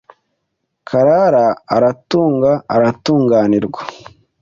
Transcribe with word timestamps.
Karara 0.87 1.45
aratunga 1.75 2.51
aratunganirwa. 2.75 3.81